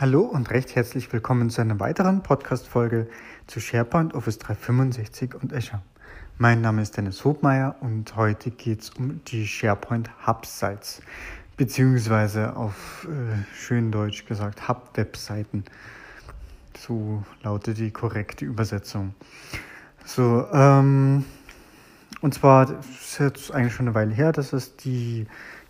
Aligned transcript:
Hallo 0.00 0.20
und 0.20 0.52
recht 0.52 0.76
herzlich 0.76 1.12
willkommen 1.12 1.50
zu 1.50 1.60
einer 1.60 1.80
weiteren 1.80 2.22
Podcast-Folge 2.22 3.08
zu 3.48 3.58
SharePoint, 3.58 4.14
Office 4.14 4.38
365 4.38 5.34
und 5.34 5.52
Azure. 5.52 5.82
Mein 6.36 6.60
Name 6.60 6.82
ist 6.82 6.96
Dennis 6.96 7.24
Hobmeier 7.24 7.74
und 7.80 8.14
heute 8.14 8.52
geht 8.52 8.82
es 8.82 8.90
um 8.90 9.20
die 9.24 9.44
SharePoint 9.44 10.08
Hub-Sites, 10.24 11.02
beziehungsweise 11.56 12.54
auf 12.54 13.08
äh, 13.10 13.42
schön 13.56 13.90
Deutsch 13.90 14.24
gesagt 14.24 14.68
Hub-Webseiten. 14.68 15.64
So 16.78 17.24
lautet 17.42 17.78
die 17.78 17.90
korrekte 17.90 18.44
Übersetzung. 18.44 19.14
So, 20.04 20.46
ähm, 20.52 21.24
und 22.20 22.34
zwar, 22.34 22.70
ist 22.70 23.18
jetzt 23.18 23.52
eigentlich 23.52 23.74
schon 23.74 23.88
eine 23.88 23.96
Weile 23.96 24.14
her, 24.14 24.30
dass 24.30 24.52
es 24.52 24.76
die 24.76 25.26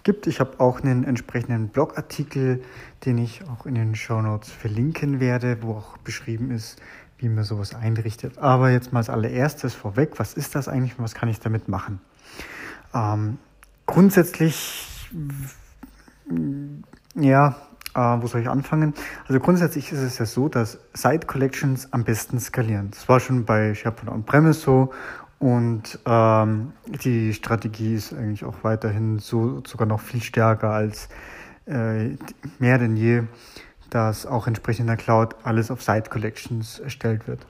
gibt. 0.08 0.26
Ich 0.26 0.40
habe 0.40 0.58
auch 0.58 0.80
einen 0.80 1.04
entsprechenden 1.04 1.68
Blogartikel, 1.68 2.62
den 3.04 3.18
ich 3.18 3.42
auch 3.46 3.66
in 3.66 3.74
den 3.74 3.94
Show 3.94 4.22
Notes 4.22 4.50
verlinken 4.50 5.20
werde, 5.20 5.58
wo 5.60 5.72
auch 5.72 5.98
beschrieben 5.98 6.50
ist, 6.50 6.80
wie 7.18 7.28
man 7.28 7.44
sowas 7.44 7.74
einrichtet. 7.74 8.38
Aber 8.38 8.70
jetzt 8.70 8.90
mal 8.90 9.00
als 9.00 9.10
allererstes 9.10 9.74
vorweg, 9.74 10.12
was 10.18 10.32
ist 10.32 10.54
das 10.54 10.66
eigentlich 10.66 10.98
und 10.98 11.04
was 11.04 11.14
kann 11.14 11.28
ich 11.28 11.40
damit 11.40 11.68
machen? 11.68 12.00
Ähm, 12.94 13.36
grundsätzlich, 13.84 14.86
ja, 17.14 17.56
äh, 17.94 18.00
wo 18.00 18.26
soll 18.28 18.40
ich 18.40 18.48
anfangen? 18.48 18.94
Also 19.26 19.40
grundsätzlich 19.40 19.92
ist 19.92 20.00
es 20.00 20.16
ja 20.16 20.24
so, 20.24 20.48
dass 20.48 20.78
Site 20.94 21.26
Collections 21.26 21.92
am 21.92 22.04
besten 22.04 22.40
skalieren. 22.40 22.92
Das 22.92 23.10
war 23.10 23.20
schon 23.20 23.44
bei 23.44 23.74
SharePoint 23.74 24.10
On-Premise 24.10 24.58
so 24.58 24.90
und 25.38 25.98
ähm, 26.04 26.72
die 26.86 27.32
Strategie 27.32 27.94
ist 27.94 28.12
eigentlich 28.12 28.44
auch 28.44 28.64
weiterhin 28.64 29.18
so 29.18 29.62
sogar 29.66 29.86
noch 29.86 30.00
viel 30.00 30.22
stärker 30.22 30.70
als 30.70 31.08
äh, 31.66 32.16
mehr 32.58 32.78
denn 32.78 32.96
je, 32.96 33.22
dass 33.90 34.26
auch 34.26 34.46
entsprechend 34.46 34.80
in 34.80 34.86
der 34.88 34.96
Cloud 34.96 35.36
alles 35.44 35.70
auf 35.70 35.82
Site 35.82 36.10
Collections 36.10 36.78
erstellt 36.80 37.28
wird. 37.28 37.46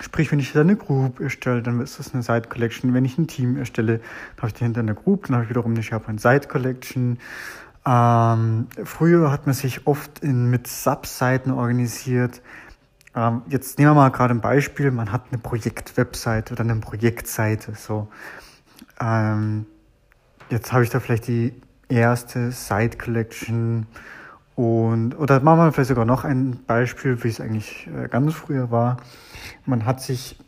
Sprich, 0.00 0.32
wenn 0.32 0.38
ich 0.38 0.56
eine 0.56 0.76
Group 0.76 1.20
erstelle, 1.20 1.62
dann 1.62 1.80
ist 1.80 1.98
das 1.98 2.14
eine 2.14 2.22
Site 2.22 2.48
Collection. 2.48 2.94
Wenn 2.94 3.04
ich 3.04 3.18
ein 3.18 3.26
Team 3.26 3.58
erstelle, 3.58 3.98
dann 3.98 4.38
habe 4.38 4.46
ich 4.48 4.54
dahinter 4.54 4.80
eine 4.80 4.94
Group, 4.94 5.26
dann 5.26 5.36
habe 5.36 5.44
ich 5.44 5.50
wiederum 5.50 5.72
eine 5.72 5.82
SharePoint 5.82 6.20
Site 6.20 6.48
Collection. 6.48 7.18
Ähm, 7.84 8.66
früher 8.84 9.30
hat 9.30 9.46
man 9.46 9.54
sich 9.54 9.86
oft 9.86 10.20
in, 10.20 10.48
mit 10.48 10.66
Subseiten 10.68 11.52
organisiert. 11.52 12.40
Ähm, 13.14 13.42
jetzt 13.48 13.78
nehmen 13.78 13.90
wir 13.90 13.94
mal 13.94 14.10
gerade 14.10 14.34
ein 14.34 14.40
Beispiel, 14.40 14.90
man 14.90 15.12
hat 15.12 15.24
eine 15.30 15.38
Projektwebseite 15.38 16.54
oder 16.54 16.62
eine 16.62 16.76
Projektseite. 16.76 17.74
So. 17.74 18.08
Ähm, 19.00 19.66
jetzt 20.48 20.72
habe 20.72 20.84
ich 20.84 20.90
da 20.90 21.00
vielleicht 21.00 21.26
die 21.26 21.54
erste 21.88 22.52
Site 22.52 22.98
Collection 22.98 23.86
und 24.54 25.18
oder 25.18 25.40
machen 25.40 25.58
wir 25.58 25.72
vielleicht 25.72 25.88
sogar 25.88 26.04
noch 26.04 26.24
ein 26.24 26.60
Beispiel, 26.66 27.22
wie 27.24 27.28
es 27.28 27.40
eigentlich 27.40 27.88
äh, 27.88 28.08
ganz 28.08 28.34
früher 28.34 28.70
war. 28.70 28.98
Man 29.64 29.86
hat 29.86 30.00
sich 30.00 30.38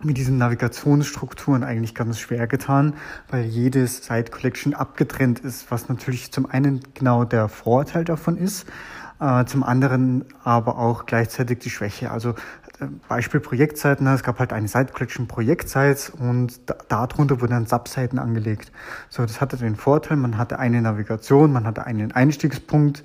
mit 0.00 0.16
diesen 0.16 0.38
Navigationsstrukturen 0.38 1.64
eigentlich 1.64 1.94
ganz 1.94 2.20
schwer 2.20 2.46
getan, 2.46 2.94
weil 3.28 3.44
jedes 3.44 4.04
Site 4.04 4.30
Collection 4.30 4.74
abgetrennt 4.74 5.40
ist, 5.40 5.70
was 5.70 5.88
natürlich 5.88 6.30
zum 6.30 6.46
einen 6.46 6.80
genau 6.94 7.24
der 7.24 7.48
Vorteil 7.48 8.04
davon 8.04 8.36
ist, 8.36 8.66
äh, 9.20 9.44
zum 9.44 9.62
anderen 9.62 10.24
aber 10.44 10.78
auch 10.78 11.06
gleichzeitig 11.06 11.60
die 11.60 11.70
Schwäche. 11.70 12.10
Also 12.10 12.30
äh, 12.80 12.86
Beispiel 13.08 13.40
Projektseiten, 13.40 14.06
es 14.06 14.22
gab 14.22 14.38
halt 14.38 14.52
eine 14.52 14.68
Site 14.68 14.92
Collection 14.92 15.26
Projektsites 15.26 16.10
und 16.10 16.60
da, 16.66 16.76
darunter 16.88 17.40
wurden 17.40 17.52
dann 17.52 17.66
Subseiten 17.66 18.18
angelegt. 18.18 18.72
So, 19.08 19.22
das 19.22 19.40
hatte 19.40 19.56
den 19.56 19.76
Vorteil, 19.76 20.16
man 20.16 20.38
hatte 20.38 20.58
eine 20.58 20.80
Navigation, 20.80 21.52
man 21.52 21.66
hatte 21.66 21.86
einen 21.86 22.12
Einstiegspunkt, 22.12 23.02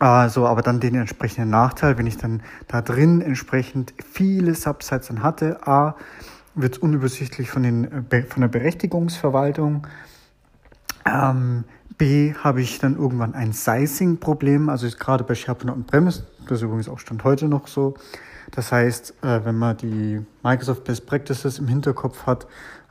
äh, 0.00 0.28
so, 0.28 0.46
aber 0.46 0.62
dann 0.62 0.80
den 0.80 0.94
entsprechenden 0.94 1.50
Nachteil, 1.50 1.98
wenn 1.98 2.06
ich 2.06 2.16
dann 2.16 2.42
da 2.68 2.82
drin 2.82 3.20
entsprechend 3.20 3.94
viele 4.02 4.54
Subsites 4.54 5.08
dann 5.08 5.22
hatte, 5.22 5.66
A, 5.66 5.96
wird 6.54 6.78
unübersichtlich 6.78 7.50
von, 7.50 7.62
den, 7.62 8.10
äh, 8.10 8.22
von 8.22 8.40
der 8.40 8.48
Berechtigungsverwaltung. 8.48 9.86
Ähm, 11.04 11.64
B 11.98 12.34
habe 12.34 12.60
ich 12.62 12.78
dann 12.78 12.96
irgendwann 12.96 13.34
ein 13.34 13.52
Sizing-Problem, 13.52 14.68
also 14.68 14.88
gerade 14.88 15.24
bei 15.24 15.34
SharePoint 15.34 15.72
und 15.72 15.86
Premise, 15.86 16.24
das 16.46 16.58
ist 16.58 16.62
übrigens 16.62 16.88
auch 16.88 16.98
Stand 16.98 17.24
heute 17.24 17.48
noch 17.48 17.66
so. 17.66 17.94
Das 18.50 18.72
heißt, 18.72 19.14
äh, 19.22 19.44
wenn 19.44 19.56
man 19.56 19.76
die 19.76 20.24
Microsoft 20.42 20.84
Best 20.84 21.06
Practices 21.06 21.58
im 21.58 21.68
Hinterkopf 21.68 22.26
hat, 22.26 22.46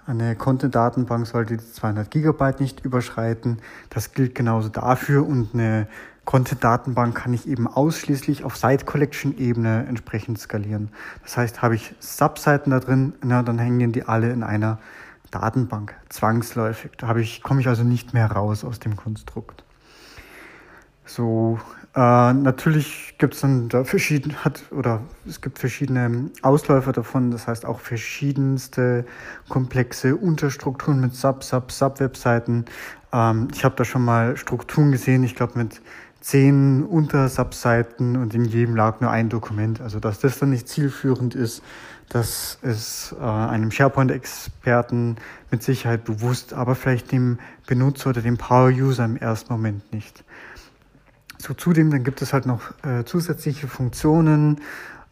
eine 0.07 0.35
Content-Datenbank 0.35 1.27
sollte 1.27 1.57
die 1.57 1.63
200 1.63 2.09
Gigabyte 2.09 2.59
nicht 2.59 2.83
überschreiten. 2.83 3.59
Das 3.89 4.13
gilt 4.13 4.33
genauso 4.33 4.69
dafür 4.69 5.27
und 5.27 5.53
eine 5.53 5.87
Content-Datenbank 6.25 7.15
kann 7.15 7.33
ich 7.33 7.47
eben 7.47 7.67
ausschließlich 7.67 8.43
auf 8.43 8.57
Site-Collection-Ebene 8.57 9.85
entsprechend 9.87 10.39
skalieren. 10.39 10.89
Das 11.23 11.37
heißt, 11.37 11.61
habe 11.61 11.75
ich 11.75 11.93
Subseiten 11.99 12.71
da 12.71 12.79
drin, 12.79 13.13
na, 13.23 13.43
dann 13.43 13.59
hängen 13.59 13.91
die 13.91 14.03
alle 14.03 14.31
in 14.31 14.43
einer 14.43 14.79
Datenbank, 15.31 15.95
zwangsläufig. 16.09 16.91
Da 16.97 17.15
ich, 17.15 17.41
komme 17.41 17.61
ich 17.61 17.67
also 17.67 17.83
nicht 17.83 18.13
mehr 18.13 18.31
raus 18.31 18.63
aus 18.63 18.79
dem 18.79 18.95
Konstrukt. 18.95 19.63
So, 21.05 21.59
äh, 21.93 22.33
natürlich 22.33 23.15
gibt 23.17 23.33
es 23.33 23.41
dann 23.41 23.67
da 23.67 23.83
verschiedene, 23.83 24.45
hat, 24.45 24.63
oder 24.71 25.01
es 25.27 25.41
gibt 25.41 25.59
verschiedene 25.59 26.29
Ausläufer 26.41 26.93
davon, 26.93 27.31
das 27.31 27.47
heißt 27.47 27.65
auch 27.65 27.81
verschiedenste 27.81 29.05
komplexe 29.49 30.15
Unterstrukturen 30.15 31.01
mit 31.01 31.15
Sub, 31.15 31.43
Sub, 31.43 31.71
Sub-Webseiten. 31.71 32.65
Ähm, 33.11 33.49
ich 33.53 33.65
habe 33.65 33.75
da 33.75 33.83
schon 33.83 34.05
mal 34.05 34.37
Strukturen 34.37 34.91
gesehen, 34.93 35.23
ich 35.23 35.35
glaube 35.35 35.57
mit 35.57 35.81
zehn 36.21 36.85
Untersubseiten 36.85 38.15
und 38.15 38.33
in 38.33 38.45
jedem 38.45 38.75
lag 38.75 39.01
nur 39.01 39.11
ein 39.11 39.27
Dokument. 39.27 39.81
Also 39.81 39.99
dass 39.99 40.19
das 40.19 40.39
dann 40.39 40.51
nicht 40.51 40.69
zielführend 40.69 41.35
ist, 41.35 41.61
das 42.11 42.59
ist 42.61 43.15
äh, 43.19 43.23
einem 43.23 43.71
SharePoint-Experten 43.71 45.15
mit 45.49 45.63
Sicherheit 45.63 46.03
bewusst, 46.03 46.53
aber 46.53 46.75
vielleicht 46.75 47.13
dem 47.13 47.39
Benutzer 47.67 48.09
oder 48.09 48.21
dem 48.21 48.37
Power-User 48.37 49.05
im 49.05 49.15
ersten 49.15 49.53
Moment 49.53 49.93
nicht. 49.93 50.25
So, 51.37 51.53
zudem 51.53 51.89
dann 51.89 52.03
gibt 52.03 52.21
es 52.21 52.33
halt 52.33 52.45
noch 52.45 52.71
äh, 52.83 53.05
zusätzliche 53.05 53.69
Funktionen, 53.69 54.59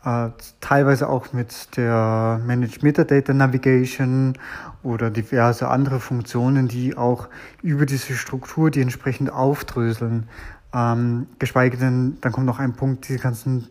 äh, 0.04 0.30
teilweise 0.60 1.08
auch 1.08 1.32
mit 1.32 1.78
der 1.78 2.42
Managed 2.46 2.84
Metadata 2.84 3.34
Navigation 3.34 4.38
oder 4.84 5.10
diverse 5.10 5.70
andere 5.70 6.02
Funktionen, 6.02 6.68
die 6.68 6.98
auch 6.98 7.30
über 7.62 7.86
diese 7.86 8.14
Struktur 8.16 8.72
die 8.72 8.82
entsprechend 8.82 9.32
aufdröseln. 9.32 10.28
Ähm, 10.74 11.28
geschweige 11.40 11.78
denn, 11.78 12.18
dann 12.20 12.34
kommt 12.34 12.46
noch 12.46 12.60
ein 12.60 12.74
Punkt, 12.74 13.08
diese 13.08 13.20
ganzen 13.20 13.70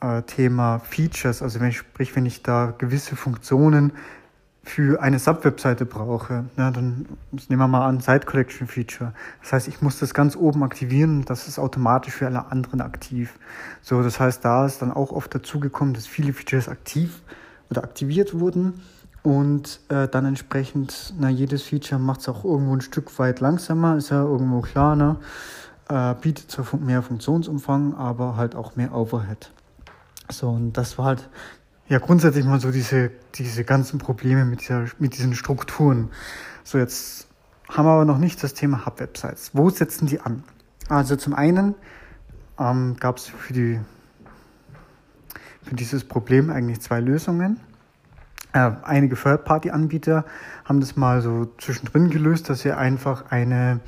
äh, 0.00 0.22
Thema 0.22 0.78
Features, 0.80 1.42
also 1.42 1.60
wenn 1.60 1.68
ich, 1.68 1.78
sprich, 1.78 2.14
wenn 2.16 2.26
ich 2.26 2.42
da 2.42 2.74
gewisse 2.76 3.16
Funktionen 3.16 3.92
für 4.62 5.00
eine 5.00 5.18
Sub-Webseite 5.18 5.86
brauche, 5.86 6.44
ja, 6.56 6.70
dann 6.70 7.06
nehmen 7.48 7.60
wir 7.60 7.68
mal 7.68 7.86
an, 7.86 8.00
Site 8.00 8.26
Collection 8.26 8.68
Feature. 8.68 9.14
Das 9.40 9.52
heißt, 9.52 9.68
ich 9.68 9.80
muss 9.80 9.98
das 9.98 10.12
ganz 10.12 10.36
oben 10.36 10.62
aktivieren, 10.62 11.24
das 11.24 11.48
ist 11.48 11.58
automatisch 11.58 12.14
für 12.14 12.26
alle 12.26 12.50
anderen 12.50 12.82
aktiv. 12.82 13.34
So, 13.80 14.02
das 14.02 14.20
heißt, 14.20 14.44
da 14.44 14.66
ist 14.66 14.82
dann 14.82 14.92
auch 14.92 15.10
oft 15.10 15.34
dazu 15.34 15.58
gekommen, 15.58 15.94
dass 15.94 16.06
viele 16.06 16.32
Features 16.32 16.68
aktiv 16.68 17.22
oder 17.70 17.82
aktiviert 17.82 18.38
wurden 18.38 18.82
und 19.22 19.80
äh, 19.88 20.06
dann 20.06 20.26
entsprechend, 20.26 21.14
na, 21.18 21.30
jedes 21.30 21.62
Feature 21.62 22.00
macht 22.00 22.20
es 22.20 22.28
auch 22.28 22.44
irgendwo 22.44 22.74
ein 22.76 22.82
Stück 22.82 23.18
weit 23.18 23.40
langsamer, 23.40 23.96
ist 23.96 24.10
ja 24.10 24.22
irgendwo 24.22 24.60
klar, 24.60 24.96
ne? 24.96 25.16
äh, 25.88 26.14
bietet 26.20 26.50
zwar 26.50 26.78
mehr 26.78 27.02
Funktionsumfang, 27.02 27.94
aber 27.94 28.36
halt 28.36 28.54
auch 28.54 28.76
mehr 28.76 28.94
Overhead. 28.94 29.50
So, 30.30 30.50
und 30.50 30.72
das 30.74 30.98
war 30.98 31.06
halt 31.06 31.28
ja 31.88 31.98
grundsätzlich 31.98 32.44
mal 32.44 32.60
so 32.60 32.70
diese, 32.70 33.10
diese 33.34 33.64
ganzen 33.64 33.98
Probleme 33.98 34.44
mit, 34.44 34.60
dieser, 34.60 34.86
mit 34.98 35.16
diesen 35.16 35.34
Strukturen. 35.34 36.10
So, 36.64 36.78
jetzt 36.78 37.28
haben 37.68 37.86
wir 37.86 37.92
aber 37.92 38.04
noch 38.04 38.18
nicht 38.18 38.42
das 38.42 38.54
Thema 38.54 38.84
Hub-Websites. 38.86 39.50
Wo 39.54 39.70
setzen 39.70 40.06
die 40.06 40.20
an? 40.20 40.44
Also 40.88 41.16
zum 41.16 41.34
einen 41.34 41.74
ähm, 42.58 42.96
gab 42.98 43.18
es 43.18 43.26
für, 43.26 43.52
die, 43.52 43.80
für 45.62 45.74
dieses 45.74 46.04
Problem 46.04 46.50
eigentlich 46.50 46.80
zwei 46.80 47.00
Lösungen. 47.00 47.60
Äh, 48.52 48.70
einige 48.82 49.16
Third-Party-Anbieter 49.16 50.24
haben 50.64 50.80
das 50.80 50.96
mal 50.96 51.20
so 51.20 51.46
zwischendrin 51.58 52.10
gelöst, 52.10 52.48
dass 52.48 52.60
sie 52.60 52.72
einfach 52.72 53.30
eine 53.30 53.80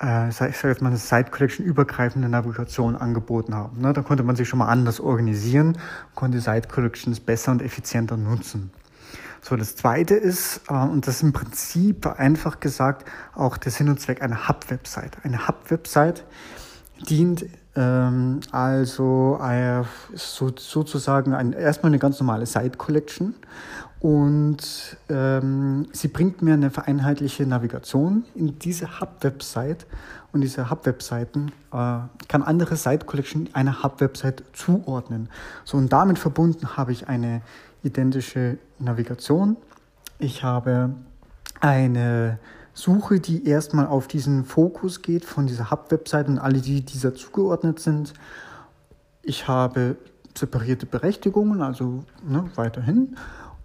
äh, 0.00 0.28
ich 0.28 0.38
jetzt 0.38 0.82
mal, 0.82 0.88
eine 0.88 0.96
Site 0.96 1.30
Collection 1.30 1.64
übergreifende 1.64 2.28
Navigation 2.28 2.96
angeboten 2.96 3.54
haben. 3.54 3.80
Ne? 3.80 3.92
Da 3.92 4.02
konnte 4.02 4.22
man 4.22 4.36
sich 4.36 4.48
schon 4.48 4.58
mal 4.58 4.68
anders 4.68 5.00
organisieren, 5.00 5.78
konnte 6.14 6.40
Site 6.40 6.68
Collections 6.68 7.20
besser 7.20 7.52
und 7.52 7.62
effizienter 7.62 8.16
nutzen. 8.16 8.70
So, 9.42 9.56
das 9.56 9.76
zweite 9.76 10.14
ist, 10.14 10.62
äh, 10.68 10.74
und 10.74 11.06
das 11.06 11.16
ist 11.16 11.22
im 11.22 11.32
Prinzip 11.32 12.06
einfach 12.06 12.60
gesagt 12.60 13.08
auch 13.34 13.56
der 13.56 13.72
Sinn 13.72 13.88
und 13.88 14.00
Zweck 14.00 14.22
einer 14.22 14.48
Hub-Website. 14.48 15.18
Eine 15.24 15.48
Hub-Website 15.48 16.24
dient 17.08 17.46
ähm, 17.76 18.40
also 18.50 19.38
äh, 19.42 19.82
so, 20.14 20.50
sozusagen 20.56 21.34
ein, 21.34 21.52
erstmal 21.52 21.90
eine 21.90 21.98
ganz 21.98 22.18
normale 22.20 22.46
Site 22.46 22.76
Collection 22.76 23.34
und 24.00 24.96
ähm, 25.10 25.86
sie 25.92 26.08
bringt 26.08 26.40
mir 26.40 26.54
eine 26.54 26.70
vereinheitliche 26.70 27.44
Navigation 27.46 28.24
in 28.34 28.58
diese 28.58 28.98
Hub-Website 28.98 29.86
und 30.32 30.40
diese 30.40 30.70
Hub-Webseiten 30.70 31.52
äh, 31.70 31.98
kann 32.26 32.42
andere 32.42 32.76
Site 32.76 33.04
Collection 33.04 33.50
einer 33.52 33.82
Hub-Website 33.82 34.42
zuordnen. 34.54 35.28
So 35.64 35.76
und 35.76 35.92
damit 35.92 36.18
verbunden 36.18 36.78
habe 36.78 36.92
ich 36.92 37.08
eine 37.08 37.42
identische 37.82 38.56
Navigation. 38.78 39.58
Ich 40.18 40.42
habe 40.42 40.94
eine 41.60 42.38
Suche, 42.72 43.20
die 43.20 43.46
erstmal 43.46 43.86
auf 43.86 44.08
diesen 44.08 44.46
Fokus 44.46 45.02
geht 45.02 45.26
von 45.26 45.46
dieser 45.46 45.70
Hub-Website 45.70 46.28
und 46.28 46.38
alle, 46.38 46.62
die 46.62 46.80
dieser 46.80 47.14
zugeordnet 47.14 47.80
sind. 47.80 48.14
Ich 49.22 49.46
habe 49.46 49.96
separierte 50.34 50.86
Berechtigungen, 50.86 51.60
also 51.60 52.04
ne, 52.26 52.50
weiterhin. 52.54 53.16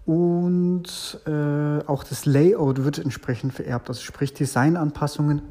Und 0.06 1.20
äh, 1.26 1.80
auch 1.88 2.04
das 2.04 2.26
Layout 2.26 2.84
wird 2.84 3.00
entsprechend 3.00 3.54
vererbt, 3.54 3.90
also 3.90 4.02
sprich 4.02 4.34
Designanpassungen. 4.34 5.42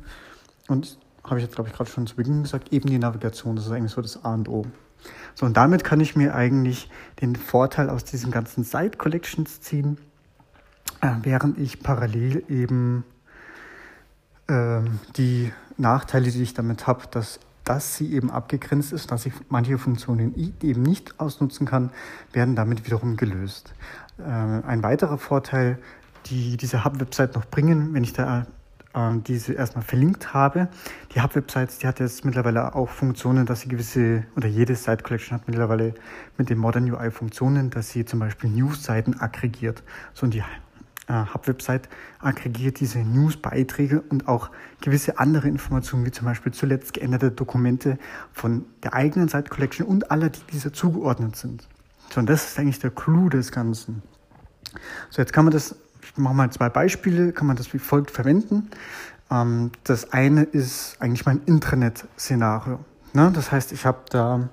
Und 0.68 0.98
habe 1.24 1.38
ich 1.38 1.44
jetzt, 1.44 1.54
glaube 1.54 1.70
ich, 1.70 1.76
gerade 1.76 1.90
schon 1.90 2.06
zu 2.06 2.16
Beginn 2.16 2.42
gesagt, 2.42 2.72
eben 2.72 2.88
die 2.88 2.98
Navigation, 2.98 3.56
das 3.56 3.66
ist 3.66 3.72
eigentlich 3.72 3.92
so 3.92 4.02
das 4.02 4.24
A 4.24 4.34
und 4.34 4.48
O. 4.48 4.66
So, 5.34 5.46
und 5.46 5.56
damit 5.56 5.84
kann 5.84 6.00
ich 6.00 6.16
mir 6.16 6.34
eigentlich 6.34 6.88
den 7.20 7.36
Vorteil 7.36 7.90
aus 7.90 8.04
diesen 8.04 8.30
ganzen 8.30 8.64
Site 8.64 8.96
Collections 8.96 9.60
ziehen, 9.60 9.98
äh, 11.00 11.10
während 11.22 11.58
ich 11.58 11.80
parallel 11.80 12.44
eben 12.48 13.04
ähm, 14.48 15.00
die 15.16 15.52
Nachteile, 15.76 16.30
die 16.30 16.42
ich 16.42 16.54
damit 16.54 16.86
habe, 16.86 17.02
dass, 17.10 17.40
dass 17.64 17.96
sie 17.96 18.12
eben 18.12 18.30
abgegrenzt 18.30 18.92
ist, 18.92 19.10
dass 19.10 19.26
ich 19.26 19.32
manche 19.48 19.78
Funktionen 19.78 20.34
eben 20.62 20.82
nicht 20.82 21.18
ausnutzen 21.18 21.66
kann, 21.66 21.90
werden 22.32 22.54
damit 22.54 22.86
wiederum 22.86 23.16
gelöst. 23.16 23.74
Äh, 24.18 24.22
ein 24.22 24.82
weiterer 24.82 25.18
Vorteil, 25.18 25.78
die 26.26 26.56
diese 26.56 26.84
Hub-Website 26.84 27.34
noch 27.34 27.44
bringen, 27.46 27.94
wenn 27.94 28.04
ich 28.04 28.12
da 28.12 28.46
äh, 28.94 29.10
diese 29.26 29.54
erstmal 29.54 29.84
verlinkt 29.84 30.32
habe. 30.32 30.68
Die 31.14 31.20
Hub-Websites, 31.20 31.78
die 31.78 31.86
hat 31.86 32.00
jetzt 32.00 32.24
mittlerweile 32.24 32.74
auch 32.74 32.88
Funktionen, 32.88 33.46
dass 33.46 33.60
sie 33.60 33.68
gewisse, 33.68 34.24
oder 34.36 34.48
jede 34.48 34.76
Site 34.76 35.02
Collection 35.02 35.36
hat 35.36 35.48
mittlerweile 35.48 35.94
mit 36.38 36.48
den 36.48 36.58
Modern 36.58 36.90
UI 36.90 37.10
Funktionen, 37.10 37.70
dass 37.70 37.90
sie 37.90 38.04
zum 38.04 38.20
Beispiel 38.20 38.50
News-Seiten 38.50 39.20
aggregiert. 39.20 39.82
So, 40.12 40.24
und 40.24 40.34
die 40.34 40.44
äh, 41.08 41.24
Hub-Website 41.34 41.88
aggregiert 42.20 42.80
diese 42.80 43.00
News-Beiträge 43.00 44.00
und 44.00 44.28
auch 44.28 44.50
gewisse 44.80 45.18
andere 45.18 45.48
Informationen, 45.48 46.06
wie 46.06 46.12
zum 46.12 46.26
Beispiel 46.26 46.52
zuletzt 46.52 46.94
geänderte 46.94 47.30
Dokumente 47.32 47.98
von 48.32 48.64
der 48.82 48.94
eigenen 48.94 49.28
Site 49.28 49.50
Collection 49.50 49.86
und 49.86 50.10
aller, 50.10 50.30
die 50.30 50.40
dieser 50.52 50.72
zugeordnet 50.72 51.36
sind. 51.36 51.68
So, 52.14 52.20
und 52.20 52.30
das 52.30 52.44
ist 52.44 52.58
eigentlich 52.60 52.78
der 52.78 52.92
Clou 52.92 53.28
des 53.28 53.50
Ganzen. 53.50 54.00
So, 55.10 55.20
jetzt 55.20 55.32
kann 55.32 55.46
man 55.46 55.52
das, 55.52 55.74
ich 56.00 56.16
mache 56.16 56.32
mal 56.32 56.48
zwei 56.52 56.68
Beispiele, 56.68 57.32
kann 57.32 57.48
man 57.48 57.56
das 57.56 57.74
wie 57.74 57.80
folgt 57.80 58.12
verwenden. 58.12 58.70
Ähm, 59.32 59.72
das 59.82 60.12
eine 60.12 60.44
ist 60.44 60.96
eigentlich 61.00 61.26
mein 61.26 61.40
Intranet-Szenario. 61.44 62.78
Ne? 63.14 63.32
Das 63.34 63.50
heißt, 63.50 63.72
ich 63.72 63.84
habe 63.84 64.02
da 64.10 64.48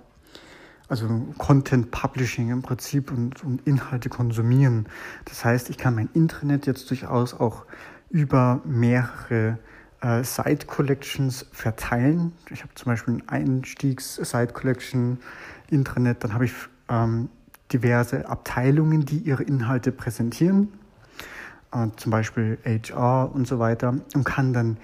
also 0.88 1.08
Content 1.38 1.92
Publishing 1.92 2.50
im 2.50 2.64
Prinzip 2.64 3.12
und, 3.12 3.44
und 3.44 3.68
Inhalte 3.68 4.10
konsumieren. 4.10 4.88
Das 5.26 5.46
heißt, 5.46 5.70
ich 5.70 5.78
kann 5.78 5.94
mein 5.94 6.10
Intranet 6.16 6.66
jetzt 6.66 6.90
durchaus 6.90 7.36
auch 7.36 7.66
über 8.10 8.62
mehrere 8.66 9.60
äh, 10.02 10.24
Site 10.24 10.66
Collections 10.66 11.46
verteilen. 11.52 12.34
Ich 12.50 12.64
habe 12.64 12.74
zum 12.74 12.86
Beispiel 12.92 13.14
ein 13.14 13.30
Einstiegs-Site 13.30 14.52
Collection 14.52 15.20
Intranet, 15.70 16.24
dann 16.24 16.34
habe 16.34 16.46
ich 16.46 16.54
ähm, 16.90 17.30
diverse 17.72 18.28
Abteilungen, 18.28 19.06
die 19.06 19.18
ihre 19.18 19.44
Inhalte 19.44 19.92
präsentieren, 19.92 20.70
äh, 21.72 21.88
zum 21.96 22.12
Beispiel 22.12 22.58
HR 22.66 23.32
und 23.34 23.48
so 23.48 23.60
weiter, 23.60 23.96
und 24.14 24.24
kann 24.24 24.54
dann 24.54 24.78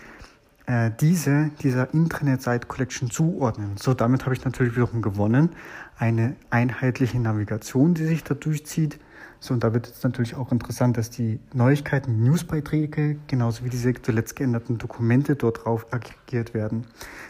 äh, 0.68 0.92
diese 1.00 1.52
dieser 1.62 1.94
Intranet-Site 1.94 2.68
Collection 2.68 3.10
zuordnen. 3.10 3.78
So, 3.78 3.94
damit 3.94 4.26
habe 4.26 4.36
ich 4.36 4.44
natürlich 4.44 4.76
wiederum 4.76 5.02
gewonnen. 5.02 5.50
Eine 5.98 6.36
einheitliche 6.50 7.20
Navigation, 7.20 7.94
die 7.94 8.06
sich 8.06 8.24
da 8.24 8.34
durchzieht. 8.34 9.00
So, 9.48 9.54
und 9.54 9.64
da 9.64 9.74
wird 9.74 9.88
es 9.88 10.04
natürlich 10.04 10.36
auch 10.36 10.52
interessant, 10.52 10.98
dass 10.98 11.10
die 11.10 11.40
Neuigkeiten, 11.54 12.22
Newsbeiträge, 12.22 13.16
genauso 13.28 13.64
wie 13.64 13.70
diese 13.70 13.94
zuletzt 13.94 14.36
geänderten 14.36 14.78
Dokumente 14.78 15.38
dort 15.38 15.64
drauf 15.64 15.86
aggregiert 15.92 16.54
werden. 16.54 16.86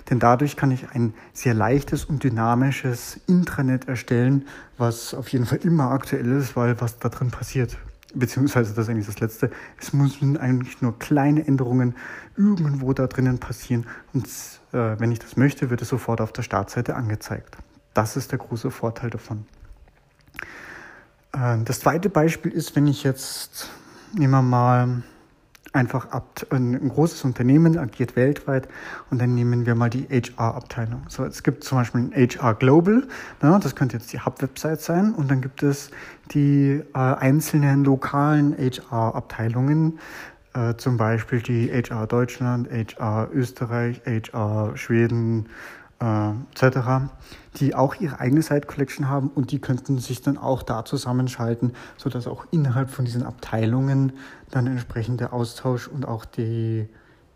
Denn 0.10 0.18
dadurch 0.18 0.56
kann 0.56 0.72
ich 0.72 0.90
ein 0.96 1.14
sehr 1.34 1.54
leichtes 1.54 2.06
und 2.06 2.24
dynamisches 2.24 3.20
Intranet 3.28 3.88
erstellen, 3.88 4.48
was 4.80 5.14
auf 5.14 5.28
jeden 5.30 5.46
Fall 5.46 5.60
immer 5.60 5.92
aktuell 5.92 6.26
ist, 6.32 6.56
weil 6.56 6.82
was 6.82 6.98
da 6.98 7.10
drin 7.10 7.30
passiert, 7.30 7.78
beziehungsweise 8.16 8.74
das 8.74 8.86
ist 8.86 8.90
eigentlich 8.90 9.06
das 9.06 9.20
Letzte, 9.20 9.52
es 9.80 9.94
müssen 9.94 10.38
eigentlich 10.38 10.82
nur 10.82 10.98
kleine 10.98 11.46
Änderungen 11.46 11.94
irgendwo 12.36 12.94
da 12.94 13.06
drinnen 13.06 13.38
passieren 13.38 13.86
und 14.14 14.26
äh, 14.72 15.00
wenn 15.00 15.12
ich 15.12 15.20
das 15.20 15.38
möchte, 15.38 15.70
wird 15.70 15.84
es 15.84 15.90
sofort 15.90 16.20
auf 16.20 16.34
der 16.34 16.42
Startseite 16.42 16.96
angezeigt. 16.96 17.58
Das 17.94 18.18
ist 18.18 18.32
der 18.32 18.40
große 18.40 18.72
Vorteil 18.72 19.12
davon. 19.12 19.46
Äh, 21.34 21.58
das 21.64 21.80
zweite 21.82 22.10
Beispiel 22.10 22.52
ist, 22.52 22.76
wenn 22.76 22.88
ich 22.88 23.04
jetzt, 23.04 23.70
nehmen 24.14 24.32
wir 24.32 24.42
mal, 24.42 25.04
einfach 25.74 26.10
ab, 26.12 26.46
ein 26.50 26.90
großes 26.90 27.24
Unternehmen 27.24 27.78
agiert 27.78 28.16
weltweit 28.16 28.68
und 29.10 29.22
dann 29.22 29.36
nehmen 29.36 29.66
wir 29.66 29.76
mal 29.76 29.90
die 29.90 30.08
HR-Abteilung. 30.10 31.04
So, 31.08 31.24
es 31.24 31.44
gibt 31.44 31.64
zum 31.64 31.78
Beispiel 31.78 32.02
ein 32.02 32.14
HR 32.14 32.56
Global, 32.56 33.08
ne, 33.42 33.60
das 33.62 33.76
könnte 33.76 33.98
jetzt 33.98 34.12
die 34.12 34.20
Hub-Website 34.20 34.82
sein 34.82 35.14
und 35.14 35.30
dann 35.30 35.42
gibt 35.42 35.64
es 35.64 35.92
die 36.32 36.82
äh, 36.94 36.98
einzelnen 36.98 37.84
lokalen 37.84 38.56
HR-Abteilungen, 38.58 40.00
äh, 40.54 40.76
zum 40.76 40.98
Beispiel 40.98 41.42
die 41.42 41.70
HR 41.70 42.08
Deutschland, 42.08 42.70
HR 42.70 43.30
Österreich, 43.34 44.02
HR 44.06 44.76
Schweden, 44.76 45.48
äh, 46.00 46.32
etc., 46.54 47.12
die 47.60 47.74
auch 47.74 47.96
ihre 47.96 48.20
eigene 48.20 48.42
Site 48.42 48.68
Collection 48.68 49.10
haben 49.10 49.30
und 49.30 49.52
die 49.52 49.60
könnten 49.60 49.98
sich 49.98 50.22
dann 50.22 50.38
auch 50.38 50.62
da 50.62 50.86
zusammenschalten, 50.86 51.74
sodass 51.98 52.28
auch 52.28 52.46
innerhalb 52.52 52.90
von 52.90 53.06
diesen 53.06 53.24
Abteilungen 53.24 54.14
dann 54.52 54.68
entsprechend 54.68 55.20
der 55.20 55.34
Austausch 55.34 55.88
und 55.88 56.08
auch 56.08 56.26
die 56.26 56.88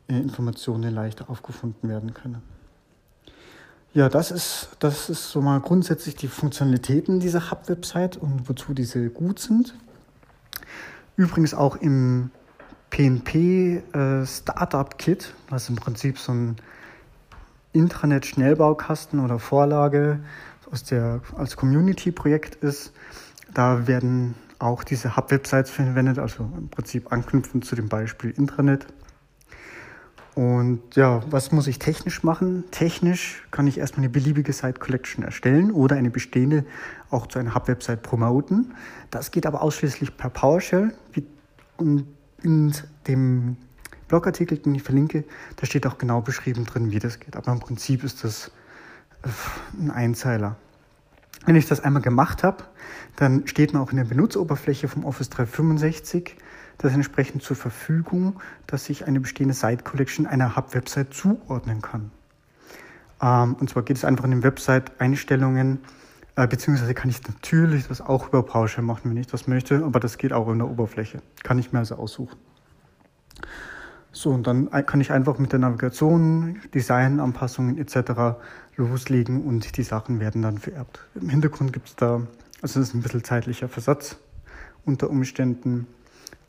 äh, 0.08 0.18
Informationen 0.18 0.94
leichter 0.94 1.30
aufgefunden 1.30 1.90
werden 1.90 2.14
können. 2.14 2.42
Ja, 3.94 4.08
das 4.08 4.32
ist, 4.32 4.70
das 4.80 5.10
ist 5.10 5.32
so 5.32 5.42
mal 5.42 5.60
grundsätzlich 5.60 6.16
die 6.16 6.30
Funktionalitäten 6.30 7.20
dieser 7.20 7.52
Hub-Website 7.52 8.16
und 8.16 8.48
wozu 8.48 8.74
diese 8.74 9.10
gut 9.10 9.40
sind. 9.40 9.76
Übrigens 11.18 11.54
auch 11.54 11.76
im 11.76 12.32
PNP 12.90 13.84
äh, 13.94 14.26
Startup 14.26 14.98
Kit, 14.98 15.34
was 15.50 15.68
im 15.68 15.76
Prinzip 15.76 16.20
so 16.20 16.32
ein 16.32 16.56
Intranet-Schnellbaukasten 17.74 19.20
oder 19.20 19.40
Vorlage 19.40 20.20
aus 20.72 20.84
der, 20.84 21.22
als 21.38 21.56
Community-Projekt 21.56 22.56
ist. 22.56 22.94
Da 23.54 23.88
werden 23.88 24.36
auch 24.60 24.84
diese 24.84 25.16
Hub-Websites 25.18 25.70
verwendet, 25.70 26.20
also 26.20 26.50
im 26.58 26.70
Prinzip 26.70 27.12
anknüpfend 27.12 27.66
zu 27.66 27.76
dem 27.76 27.90
Beispiel 27.90 28.32
Intranet. 28.32 28.88
Und 30.34 30.96
ja, 30.96 31.22
was 31.30 31.52
muss 31.52 31.68
ich 31.68 31.78
technisch 31.78 32.24
machen? 32.24 32.64
Technisch 32.72 33.46
kann 33.52 33.68
ich 33.68 33.80
erstmal 33.80 34.06
eine 34.06 34.10
beliebige 34.10 34.54
Site 34.54 34.80
Collection 34.80 35.26
erstellen 35.26 35.72
oder 35.72 35.98
eine 35.98 36.10
bestehende 36.10 36.64
auch 37.10 37.28
zu 37.28 37.40
einer 37.40 37.54
Hub-Website 37.54 38.02
promoten. 38.02 38.74
Das 39.10 39.32
geht 39.32 39.46
aber 39.46 39.62
ausschließlich 39.62 40.16
per 40.16 40.30
PowerShell. 40.30 40.94
Und 41.76 42.06
in 42.44 42.74
dem 43.08 43.58
Blogartikel, 44.12 44.58
den 44.58 44.76
ich 44.76 44.84
verlinke, 44.84 45.24
da 45.56 45.66
steht 45.66 45.88
auch 45.88 45.98
genau 45.98 46.20
beschrieben 46.20 46.66
drin, 46.66 46.92
wie 46.92 47.00
das 47.00 47.22
geht. 47.22 47.38
Aber 47.38 47.50
im 47.54 47.62
Prinzip 47.62 48.04
ist 48.04 48.26
das 48.26 48.52
äh, 49.24 49.30
ein 49.80 49.90
Einzeiler. 49.90 50.58
Wenn 51.46 51.56
ich 51.56 51.66
das 51.66 51.80
einmal 51.80 52.02
gemacht 52.02 52.44
habe, 52.44 52.66
dann 53.16 53.48
steht 53.48 53.74
mir 53.74 53.80
auch 53.80 53.92
in 53.92 53.98
der 53.98 54.04
Benutzeroberfläche 54.04 54.90
vom 54.90 55.06
Office 55.06 55.30
365 55.30 56.36
das 56.78 56.94
entsprechend 56.94 57.42
zur 57.42 57.56
Verfügung, 57.56 58.42
dass 58.68 58.90
ich 58.90 59.08
eine 59.08 59.22
bestehende 59.22 59.54
Site 59.54 59.84
Collection 59.84 60.28
einer 60.28 60.58
Hub-Website 60.58 61.14
zuordnen 61.14 61.82
kann. 61.82 62.12
Ähm, 63.22 63.56
und 63.56 63.70
zwar 63.70 63.84
geht 63.84 63.96
es 63.96 64.04
einfach 64.04 64.26
in 64.26 64.32
den 64.32 64.44
Website-Einstellungen, 64.44 65.80
äh, 66.36 66.48
beziehungsweise 66.48 66.94
kann 66.94 67.10
ich 67.10 67.26
natürlich 67.26 67.88
das 67.88 68.02
auch 68.02 68.28
über 68.28 68.44
PowerShell 68.44 68.84
machen, 68.84 69.10
wenn 69.10 69.18
ich 69.18 69.28
das 69.28 69.48
möchte, 69.48 69.86
aber 69.86 70.02
das 70.02 70.18
geht 70.18 70.34
auch 70.34 70.50
in 70.50 70.58
der 70.58 70.68
Oberfläche. 70.68 71.22
Kann 71.44 71.60
ich 71.60 71.72
mir 71.72 71.80
also 71.80 71.96
aussuchen. 71.96 72.38
So, 74.14 74.32
und 74.32 74.46
dann 74.46 74.70
kann 74.86 75.00
ich 75.00 75.12
einfach 75.12 75.38
mit 75.38 75.54
der 75.54 75.60
Navigation, 75.60 76.60
Designanpassungen 76.74 77.78
etc. 77.78 78.42
loslegen 78.76 79.44
und 79.44 79.78
die 79.78 79.84
Sachen 79.84 80.20
werden 80.20 80.42
dann 80.42 80.58
vererbt. 80.58 81.00
Im 81.16 81.30
Hintergrund 81.30 81.72
gibt 81.72 81.88
es 81.88 81.96
da, 81.96 82.22
also 82.62 82.80
es 82.82 82.90
ist 82.90 82.94
ein 82.94 83.02
bisschen 83.02 83.24
zeitlicher 83.24 83.70
Versatz 83.70 84.18
unter 84.86 85.10
Umständen, 85.10 85.88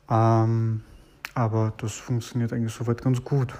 ähm, 0.09 0.81
aber 1.35 1.73
das 1.77 1.93
funktioniert 1.93 2.51
eigentlich 2.51 2.73
soweit 2.73 3.01
ganz 3.01 3.23
gut. 3.23 3.53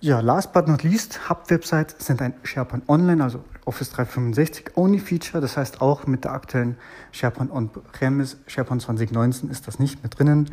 Ja, 0.00 0.20
last 0.20 0.52
but 0.52 0.68
not 0.68 0.82
least, 0.82 1.28
Hub-Websites 1.28 1.96
sind 1.98 2.22
ein 2.22 2.34
SharePoint 2.44 2.88
Online, 2.88 3.24
also 3.24 3.42
Office 3.64 3.90
365 3.90 4.76
Only 4.76 5.00
Feature. 5.00 5.40
Das 5.40 5.56
heißt, 5.56 5.80
auch 5.80 6.06
mit 6.06 6.24
der 6.24 6.32
aktuellen 6.32 6.76
SharePoint 7.12 7.50
On-Premise, 7.50 8.36
SharePoint 8.46 8.82
2019 8.82 9.50
ist 9.50 9.66
das 9.66 9.78
nicht 9.78 10.02
mit 10.02 10.18
drinnen. 10.18 10.50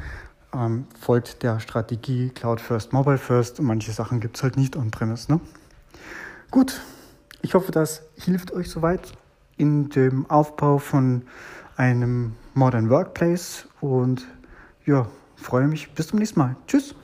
Ähm, 0.53 0.86
folgt 1.00 1.41
der 1.41 1.60
Strategie 1.60 2.29
Cloud 2.29 2.62
First, 2.62 2.93
Mobile 2.93 3.17
First 3.17 3.60
und 3.60 3.65
manche 3.65 3.91
Sachen 3.91 4.19
gibt 4.19 4.38
es 4.38 4.43
halt 4.43 4.55
nicht 4.55 4.75
On-Premise. 4.75 5.31
Ne? 5.31 5.39
Gut, 6.51 6.79
ich 7.41 7.55
hoffe, 7.55 7.72
das 7.72 8.03
hilft 8.15 8.51
euch 8.51 8.69
soweit 8.69 9.13
in 9.57 9.89
dem 9.89 10.29
Aufbau 10.29 10.77
von 10.77 11.24
einem 11.75 12.36
Modern 12.53 12.91
Workplace 12.91 13.67
und 13.81 14.27
ja, 14.86 15.07
freue 15.36 15.67
mich. 15.67 15.91
Bis 15.93 16.07
zum 16.07 16.19
nächsten 16.19 16.39
Mal. 16.39 16.55
Tschüss. 16.67 16.95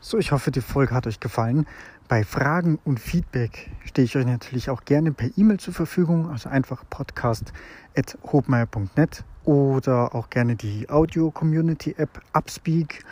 So, 0.00 0.18
ich 0.18 0.32
hoffe, 0.32 0.50
die 0.50 0.60
Folge 0.60 0.92
hat 0.94 1.06
euch 1.06 1.20
gefallen. 1.20 1.66
Bei 2.08 2.24
Fragen 2.24 2.78
und 2.84 3.00
Feedback 3.00 3.70
stehe 3.84 4.04
ich 4.04 4.14
euch 4.16 4.26
natürlich 4.26 4.68
auch 4.68 4.84
gerne 4.84 5.12
per 5.12 5.30
E-Mail 5.36 5.60
zur 5.60 5.72
Verfügung, 5.72 6.28
also 6.28 6.50
einfach 6.50 6.84
podcast.hobmeier.net 6.90 9.24
oder 9.44 10.14
auch 10.14 10.30
gerne 10.30 10.56
die 10.56 10.88
Audio-Community-App 10.88 12.20
Upspeak. 12.32 13.04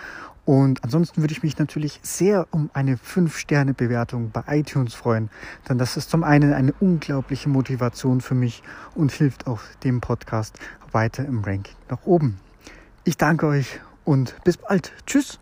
Und 0.45 0.83
ansonsten 0.83 1.21
würde 1.21 1.33
ich 1.33 1.43
mich 1.43 1.59
natürlich 1.59 2.01
sehr 2.03 2.49
um 2.51 2.69
eine 2.73 2.97
5-Sterne-Bewertung 2.97 4.31
bei 4.33 4.43
iTunes 4.49 4.93
freuen, 4.93 5.31
denn 5.69 5.79
das 5.79 5.97
ist 5.97 6.11
zum 6.11 6.25
einen 6.25 6.53
eine 6.53 6.73
unglaubliche 6.81 7.49
Motivation 7.49 8.21
für 8.21 8.35
mich 8.35 8.63
und 8.97 9.13
hilft 9.13 9.47
auch 9.47 9.61
dem 9.85 10.01
Podcast 10.01 10.59
weiter 10.91 11.25
im 11.25 11.45
Ranking 11.45 11.77
nach 11.89 12.05
oben. 12.05 12.39
Ich 13.05 13.17
danke 13.17 13.47
euch 13.47 13.81
und 14.05 14.35
bis 14.45 14.57
bald. 14.57 14.93
Tschüss. 15.07 15.39